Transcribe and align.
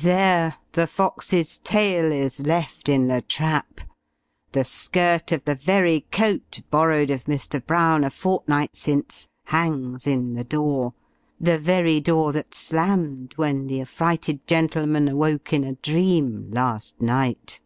There 0.00 0.54
the 0.72 0.86
fox's 0.86 1.58
tail 1.58 2.10
is 2.10 2.40
left 2.40 2.88
in 2.88 3.06
the 3.06 3.20
trap 3.20 3.82
the 4.52 4.64
skirt 4.64 5.30
of 5.30 5.44
the 5.44 5.54
very 5.54 6.06
coat, 6.10 6.62
borrowed 6.70 7.10
of 7.10 7.24
Mr. 7.24 7.62
Brown, 7.62 8.02
a 8.02 8.08
fortnight 8.08 8.76
since, 8.76 9.28
hangs 9.44 10.06
in 10.06 10.32
the 10.32 10.42
door, 10.44 10.94
the 11.38 11.58
very 11.58 12.00
door 12.00 12.32
that 12.32 12.54
slammed, 12.54 13.34
when 13.36 13.66
the 13.66 13.82
affrighted 13.82 14.46
gentleman 14.46 15.06
awoke 15.06 15.52
in 15.52 15.64
a 15.64 15.74
dream, 15.74 16.48
last 16.50 17.02
night. 17.02 17.60